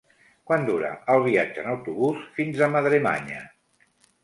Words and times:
Quant 0.51 0.63
dura 0.69 0.89
el 1.15 1.21
viatge 1.27 1.61
en 1.65 1.69
autobús 1.75 2.25
fins 2.41 2.59
a 2.59 2.73
Madremanya? 2.79 3.47